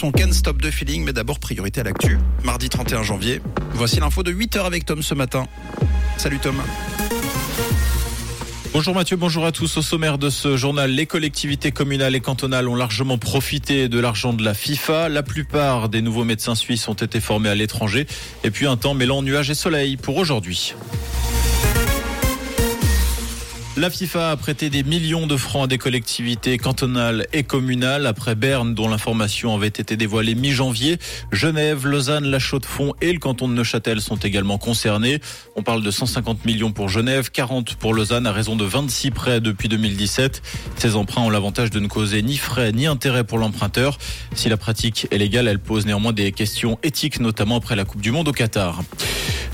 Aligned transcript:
son 0.00 0.12
Can't 0.12 0.32
Stop 0.32 0.62
the 0.62 0.70
Feeling, 0.70 1.04
mais 1.04 1.12
d'abord 1.12 1.38
priorité 1.38 1.82
à 1.82 1.84
l'actu. 1.84 2.16
Mardi 2.42 2.70
31 2.70 3.02
janvier, 3.02 3.42
voici 3.74 4.00
l'info 4.00 4.22
de 4.22 4.32
8h 4.32 4.64
avec 4.64 4.86
Tom 4.86 5.02
ce 5.02 5.12
matin. 5.12 5.46
Salut 6.16 6.38
Tom. 6.38 6.56
Bonjour 8.72 8.94
Mathieu, 8.94 9.18
bonjour 9.18 9.44
à 9.44 9.52
tous. 9.52 9.76
Au 9.76 9.82
sommaire 9.82 10.16
de 10.16 10.30
ce 10.30 10.56
journal, 10.56 10.90
les 10.90 11.04
collectivités 11.04 11.70
communales 11.70 12.14
et 12.14 12.20
cantonales 12.20 12.66
ont 12.66 12.76
largement 12.76 13.18
profité 13.18 13.90
de 13.90 14.00
l'argent 14.00 14.32
de 14.32 14.42
la 14.42 14.54
FIFA. 14.54 15.10
La 15.10 15.22
plupart 15.22 15.90
des 15.90 16.00
nouveaux 16.00 16.24
médecins 16.24 16.54
suisses 16.54 16.88
ont 16.88 16.94
été 16.94 17.20
formés 17.20 17.50
à 17.50 17.54
l'étranger. 17.54 18.06
Et 18.42 18.50
puis 18.50 18.66
un 18.66 18.78
temps 18.78 18.94
mêlant 18.94 19.20
nuages 19.20 19.50
et 19.50 19.54
soleil 19.54 19.98
pour 19.98 20.16
aujourd'hui. 20.16 20.74
La 23.80 23.88
FIFA 23.88 24.32
a 24.32 24.36
prêté 24.36 24.68
des 24.68 24.82
millions 24.82 25.26
de 25.26 25.38
francs 25.38 25.64
à 25.64 25.66
des 25.66 25.78
collectivités 25.78 26.58
cantonales 26.58 27.26
et 27.32 27.44
communales 27.44 28.06
après 28.06 28.34
Berne, 28.34 28.74
dont 28.74 28.90
l'information 28.90 29.54
avait 29.54 29.68
été 29.68 29.96
dévoilée 29.96 30.34
mi-janvier. 30.34 30.98
Genève, 31.32 31.86
Lausanne, 31.86 32.26
La 32.26 32.38
Chaux-de-Fonds 32.38 32.92
et 33.00 33.10
le 33.10 33.18
canton 33.18 33.48
de 33.48 33.54
Neuchâtel 33.54 34.02
sont 34.02 34.16
également 34.16 34.58
concernés. 34.58 35.18
On 35.56 35.62
parle 35.62 35.82
de 35.82 35.90
150 35.90 36.44
millions 36.44 36.72
pour 36.72 36.90
Genève, 36.90 37.30
40 37.30 37.76
pour 37.76 37.94
Lausanne, 37.94 38.26
à 38.26 38.32
raison 38.32 38.54
de 38.54 38.66
26 38.66 39.12
prêts 39.12 39.40
depuis 39.40 39.70
2017. 39.70 40.42
Ces 40.76 40.94
emprunts 40.94 41.22
ont 41.22 41.30
l'avantage 41.30 41.70
de 41.70 41.80
ne 41.80 41.88
causer 41.88 42.20
ni 42.20 42.36
frais 42.36 42.72
ni 42.72 42.86
intérêt 42.86 43.24
pour 43.24 43.38
l'emprunteur. 43.38 43.96
Si 44.34 44.50
la 44.50 44.58
pratique 44.58 45.06
est 45.10 45.16
légale, 45.16 45.48
elle 45.48 45.58
pose 45.58 45.86
néanmoins 45.86 46.12
des 46.12 46.32
questions 46.32 46.78
éthiques, 46.82 47.18
notamment 47.18 47.56
après 47.56 47.76
la 47.76 47.86
Coupe 47.86 48.02
du 48.02 48.10
Monde 48.10 48.28
au 48.28 48.32
Qatar. 48.32 48.82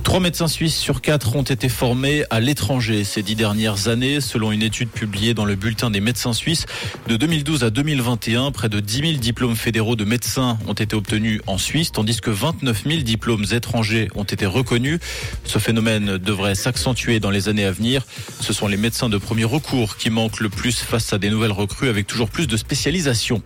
Trois 0.06 0.20
médecins 0.20 0.46
suisses 0.46 0.76
sur 0.76 1.00
quatre 1.00 1.34
ont 1.34 1.42
été 1.42 1.68
formés 1.68 2.22
à 2.30 2.38
l'étranger 2.38 3.02
ces 3.02 3.24
dix 3.24 3.34
dernières 3.34 3.88
années, 3.88 4.20
selon 4.20 4.52
une 4.52 4.62
étude 4.62 4.88
publiée 4.88 5.34
dans 5.34 5.44
le 5.44 5.56
bulletin 5.56 5.90
des 5.90 6.00
médecins 6.00 6.32
suisses. 6.32 6.64
De 7.08 7.16
2012 7.16 7.64
à 7.64 7.70
2021, 7.70 8.52
près 8.52 8.68
de 8.68 8.78
10 8.78 8.98
000 8.98 9.12
diplômes 9.14 9.56
fédéraux 9.56 9.96
de 9.96 10.04
médecins 10.04 10.58
ont 10.68 10.74
été 10.74 10.94
obtenus 10.94 11.40
en 11.48 11.58
Suisse, 11.58 11.90
tandis 11.90 12.20
que 12.20 12.30
29 12.30 12.84
000 12.86 13.00
diplômes 13.00 13.46
étrangers 13.50 14.08
ont 14.14 14.22
été 14.22 14.46
reconnus. 14.46 15.00
Ce 15.44 15.58
phénomène 15.58 16.18
devrait 16.18 16.54
s'accentuer 16.54 17.18
dans 17.18 17.30
les 17.30 17.48
années 17.48 17.64
à 17.64 17.72
venir. 17.72 18.06
Ce 18.40 18.52
sont 18.52 18.68
les 18.68 18.76
médecins 18.76 19.08
de 19.08 19.18
premier 19.18 19.44
recours 19.44 19.96
qui 19.96 20.10
manquent 20.10 20.38
le 20.38 20.50
plus 20.50 20.78
face 20.78 21.12
à 21.14 21.18
des 21.18 21.30
nouvelles 21.30 21.50
recrues 21.50 21.88
avec 21.88 22.06
toujours 22.06 22.30
plus 22.30 22.46
de 22.46 22.56
spécialisation. 22.56 23.42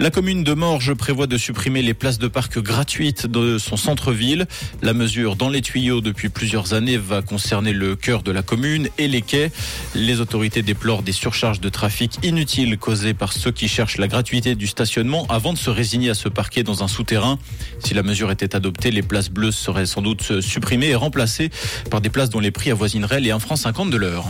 La 0.00 0.10
commune 0.10 0.44
de 0.44 0.54
Morges 0.54 0.94
prévoit 0.94 1.26
de 1.26 1.36
supprimer 1.36 1.82
les 1.82 1.92
places 1.92 2.20
de 2.20 2.28
parc 2.28 2.60
gratuites 2.60 3.26
de 3.26 3.58
son 3.58 3.76
centre-ville. 3.76 4.46
La 4.80 4.92
mesure 4.92 5.34
dans 5.34 5.48
les 5.48 5.60
depuis 5.78 6.28
plusieurs 6.28 6.74
années 6.74 6.96
va 6.96 7.22
concerner 7.22 7.72
le 7.72 7.94
cœur 7.94 8.24
de 8.24 8.32
la 8.32 8.42
commune 8.42 8.88
et 8.98 9.06
les 9.06 9.22
quais. 9.22 9.52
Les 9.94 10.20
autorités 10.20 10.62
déplorent 10.62 11.02
des 11.02 11.12
surcharges 11.12 11.60
de 11.60 11.68
trafic 11.68 12.18
inutiles 12.24 12.76
causées 12.78 13.14
par 13.14 13.32
ceux 13.32 13.52
qui 13.52 13.68
cherchent 13.68 13.96
la 13.96 14.08
gratuité 14.08 14.56
du 14.56 14.66
stationnement 14.66 15.24
avant 15.28 15.52
de 15.52 15.58
se 15.58 15.70
résigner 15.70 16.10
à 16.10 16.14
se 16.14 16.28
parquer 16.28 16.64
dans 16.64 16.82
un 16.82 16.88
souterrain. 16.88 17.38
Si 17.78 17.94
la 17.94 18.02
mesure 18.02 18.32
était 18.32 18.56
adoptée, 18.56 18.90
les 18.90 19.02
places 19.02 19.30
bleues 19.30 19.52
seraient 19.52 19.86
sans 19.86 20.02
doute 20.02 20.40
supprimées 20.40 20.88
et 20.88 20.96
remplacées 20.96 21.50
par 21.90 22.00
des 22.00 22.10
places 22.10 22.30
dont 22.30 22.40
les 22.40 22.50
prix 22.50 22.72
avoisineraient 22.72 23.20
les 23.20 23.30
1 23.30 23.38
franc 23.38 23.56
50 23.56 23.90
de 23.90 23.96
l'heure. 23.96 24.26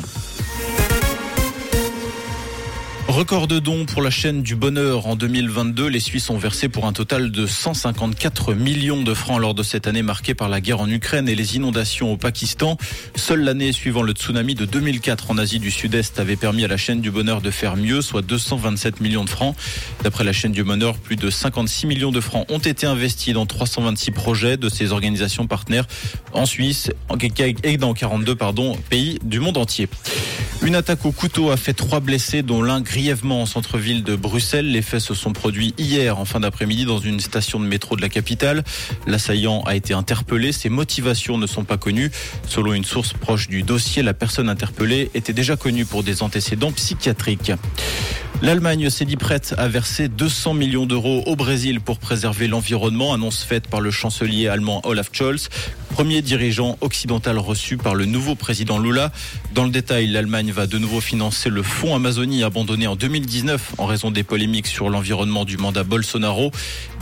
Record 3.08 3.48
de 3.48 3.58
dons 3.58 3.86
pour 3.86 4.02
la 4.02 4.10
chaîne 4.10 4.42
du 4.42 4.54
bonheur 4.54 5.06
en 5.06 5.16
2022. 5.16 5.86
Les 5.86 5.98
Suisses 5.98 6.28
ont 6.28 6.36
versé 6.36 6.68
pour 6.68 6.84
un 6.84 6.92
total 6.92 7.30
de 7.30 7.46
154 7.46 8.52
millions 8.52 9.02
de 9.02 9.14
francs 9.14 9.40
lors 9.40 9.54
de 9.54 9.62
cette 9.62 9.86
année 9.86 10.02
marquée 10.02 10.34
par 10.34 10.50
la 10.50 10.60
guerre 10.60 10.80
en 10.80 10.90
Ukraine 10.90 11.26
et 11.26 11.34
les 11.34 11.56
inondations 11.56 12.12
au 12.12 12.18
Pakistan. 12.18 12.76
Seule 13.16 13.40
l'année 13.40 13.72
suivant 13.72 14.02
le 14.02 14.12
tsunami 14.12 14.54
de 14.54 14.66
2004 14.66 15.30
en 15.30 15.38
Asie 15.38 15.58
du 15.58 15.70
Sud-Est 15.70 16.20
avait 16.20 16.36
permis 16.36 16.66
à 16.66 16.68
la 16.68 16.76
chaîne 16.76 17.00
du 17.00 17.10
bonheur 17.10 17.40
de 17.40 17.50
faire 17.50 17.76
mieux, 17.76 18.02
soit 18.02 18.20
227 18.20 19.00
millions 19.00 19.24
de 19.24 19.30
francs. 19.30 19.56
D'après 20.04 20.22
la 20.22 20.34
chaîne 20.34 20.52
du 20.52 20.62
bonheur, 20.62 20.98
plus 20.98 21.16
de 21.16 21.30
56 21.30 21.86
millions 21.86 22.12
de 22.12 22.20
francs 22.20 22.44
ont 22.50 22.58
été 22.58 22.86
investis 22.86 23.32
dans 23.32 23.46
326 23.46 24.10
projets 24.10 24.56
de 24.58 24.68
ces 24.68 24.92
organisations 24.92 25.46
partenaires 25.46 25.86
en 26.34 26.44
Suisse 26.44 26.90
et 27.64 27.76
dans 27.78 27.94
42 27.94 28.34
pardon, 28.36 28.76
pays 28.90 29.18
du 29.24 29.40
monde 29.40 29.56
entier. 29.56 29.88
Une 30.60 30.74
attaque 30.74 31.06
au 31.06 31.12
couteau 31.12 31.50
a 31.50 31.56
fait 31.56 31.72
trois 31.72 32.00
blessés, 32.00 32.42
dont 32.42 32.62
l'un 32.62 32.80
grièvement 32.80 33.42
en 33.42 33.46
centre-ville 33.46 34.02
de 34.02 34.16
Bruxelles. 34.16 34.70
Les 34.70 34.82
faits 34.82 35.00
se 35.00 35.14
sont 35.14 35.32
produits 35.32 35.72
hier 35.78 36.18
en 36.18 36.24
fin 36.24 36.40
d'après-midi 36.40 36.84
dans 36.84 36.98
une 36.98 37.20
station 37.20 37.60
de 37.60 37.64
métro 37.64 37.96
de 37.96 38.02
la 38.02 38.08
capitale. 38.08 38.64
L'assaillant 39.06 39.62
a 39.62 39.76
été 39.76 39.94
interpellé. 39.94 40.52
Ses 40.52 40.68
motivations 40.68 41.38
ne 41.38 41.46
sont 41.46 41.64
pas 41.64 41.76
connues. 41.76 42.10
Selon 42.46 42.74
une 42.74 42.84
source 42.84 43.12
proche 43.12 43.48
du 43.48 43.62
dossier, 43.62 44.02
la 44.02 44.14
personne 44.14 44.48
interpellée 44.48 45.10
était 45.14 45.32
déjà 45.32 45.56
connue 45.56 45.86
pour 45.86 46.02
des 46.02 46.22
antécédents 46.22 46.72
psychiatriques. 46.72 47.52
L'Allemagne 48.40 48.88
s'est 48.88 49.04
dit 49.04 49.16
prête 49.16 49.56
à 49.58 49.66
verser 49.66 50.06
200 50.06 50.54
millions 50.54 50.86
d'euros 50.86 51.24
au 51.26 51.34
Brésil 51.34 51.80
pour 51.80 51.98
préserver 51.98 52.46
l'environnement, 52.46 53.12
annonce 53.12 53.42
faite 53.42 53.66
par 53.66 53.80
le 53.80 53.90
chancelier 53.90 54.46
allemand 54.46 54.80
Olaf 54.84 55.10
Scholz, 55.12 55.48
premier 55.98 56.22
dirigeant 56.22 56.78
occidental 56.80 57.38
reçu 57.38 57.76
par 57.76 57.96
le 57.96 58.04
nouveau 58.04 58.36
président 58.36 58.78
Lula. 58.78 59.10
Dans 59.52 59.64
le 59.64 59.70
détail, 59.70 60.06
l'Allemagne 60.06 60.52
va 60.52 60.68
de 60.68 60.78
nouveau 60.78 61.00
financer 61.00 61.50
le 61.50 61.64
fonds 61.64 61.96
Amazonie 61.96 62.44
abandonné 62.44 62.86
en 62.86 62.94
2019 62.94 63.72
en 63.78 63.86
raison 63.86 64.12
des 64.12 64.22
polémiques 64.22 64.68
sur 64.68 64.90
l'environnement 64.90 65.44
du 65.44 65.56
mandat 65.56 65.82
Bolsonaro. 65.82 66.52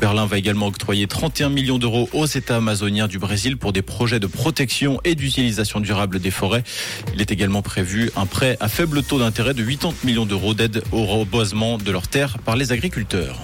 Berlin 0.00 0.24
va 0.24 0.38
également 0.38 0.68
octroyer 0.68 1.06
31 1.06 1.50
millions 1.50 1.76
d'euros 1.76 2.08
aux 2.14 2.24
États 2.24 2.56
amazoniens 2.56 3.06
du 3.06 3.18
Brésil 3.18 3.58
pour 3.58 3.74
des 3.74 3.82
projets 3.82 4.18
de 4.18 4.26
protection 4.26 4.98
et 5.04 5.14
d'utilisation 5.14 5.80
durable 5.80 6.18
des 6.18 6.30
forêts. 6.30 6.64
Il 7.12 7.20
est 7.20 7.30
également 7.30 7.60
prévu 7.60 8.10
un 8.16 8.24
prêt 8.24 8.56
à 8.60 8.68
faible 8.70 9.02
taux 9.02 9.18
d'intérêt 9.18 9.52
de 9.52 9.62
80 9.62 9.92
millions 10.04 10.24
d'euros 10.24 10.54
d'aide 10.54 10.82
au 10.92 11.04
reboisement 11.04 11.76
de 11.76 11.92
leurs 11.92 12.08
terres 12.08 12.38
par 12.38 12.56
les 12.56 12.72
agriculteurs. 12.72 13.42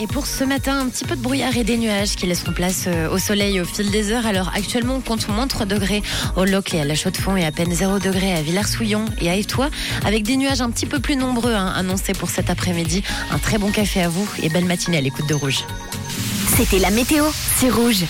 Et 0.00 0.06
pour 0.06 0.26
ce 0.26 0.44
matin, 0.44 0.78
un 0.78 0.88
petit 0.88 1.04
peu 1.04 1.16
de 1.16 1.20
brouillard 1.20 1.56
et 1.56 1.64
des 1.64 1.76
nuages 1.76 2.14
qui 2.14 2.26
laisseront 2.26 2.52
place 2.52 2.84
euh, 2.86 3.10
au 3.10 3.18
soleil 3.18 3.60
au 3.60 3.64
fil 3.64 3.90
des 3.90 4.12
heures. 4.12 4.26
Alors 4.26 4.52
actuellement, 4.54 4.96
on 4.96 5.00
compte 5.00 5.28
moins 5.28 5.48
3 5.48 5.66
degrés 5.66 6.04
au 6.36 6.44
Locle 6.44 6.76
et 6.76 6.80
à 6.80 6.84
la 6.84 6.94
Chaux-de-Fonds 6.94 7.36
et 7.36 7.44
à 7.44 7.50
peine 7.50 7.72
0 7.72 7.98
degrés 7.98 8.32
à 8.32 8.40
Villars-Souillon 8.40 9.06
et 9.20 9.28
à 9.28 9.34
Yvetot, 9.34 9.64
avec 10.04 10.22
des 10.22 10.36
nuages 10.36 10.60
un 10.60 10.70
petit 10.70 10.86
peu 10.86 11.00
plus 11.00 11.16
nombreux 11.16 11.54
hein, 11.54 11.72
annoncés 11.74 12.12
pour 12.12 12.30
cet 12.30 12.48
après-midi. 12.48 13.02
Un 13.32 13.38
très 13.38 13.58
bon 13.58 13.72
café 13.72 14.00
à 14.00 14.08
vous 14.08 14.28
et 14.40 14.48
belle 14.48 14.66
matinée 14.66 14.98
à 14.98 15.00
l'écoute 15.00 15.28
de 15.28 15.34
Rouge. 15.34 15.64
C'était 16.56 16.78
la 16.78 16.90
météo, 16.90 17.24
c'est 17.56 17.70
Rouge. 17.70 18.04